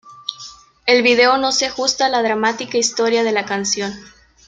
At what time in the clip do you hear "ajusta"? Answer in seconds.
1.67-2.07